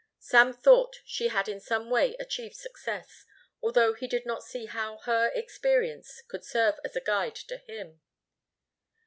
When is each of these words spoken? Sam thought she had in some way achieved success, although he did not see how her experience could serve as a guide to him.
Sam 0.17 0.51
thought 0.51 1.01
she 1.05 1.27
had 1.27 1.47
in 1.47 1.59
some 1.59 1.91
way 1.91 2.15
achieved 2.15 2.55
success, 2.55 3.23
although 3.61 3.93
he 3.93 4.07
did 4.07 4.25
not 4.25 4.41
see 4.41 4.65
how 4.65 4.97
her 5.01 5.27
experience 5.35 6.23
could 6.27 6.43
serve 6.43 6.79
as 6.83 6.95
a 6.95 7.01
guide 7.01 7.35
to 7.35 7.57
him. 7.57 8.01